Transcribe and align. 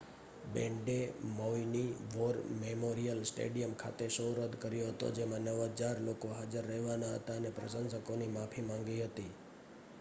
બેન્ડે 0.53 0.93
મૌઈની 1.31 1.89
war 2.13 2.35
memorial 2.61 3.21
stadium 3.25 3.73
ખાતે 3.75 4.07
show 4.09 4.25
રદ 4.37 4.53
કર્યો 4.55 4.87
હતો 4.87 5.07
જેમાં 5.11 5.45
9,000 5.47 6.05
લોકો 6.05 6.27
હાજર 6.29 6.65
રહેવાના 6.65 7.13
હતા 7.13 7.35
અને 7.35 7.51
પ્રશંસકોની 7.51 8.27
માફી 8.29 8.61
માંગી 8.63 9.01
હતી 9.01 9.31